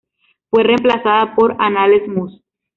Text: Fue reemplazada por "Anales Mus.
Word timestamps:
Fue 0.49 0.63
reemplazada 0.63 1.35
por 1.35 1.57
"Anales 1.59 2.07
Mus. 2.07 2.41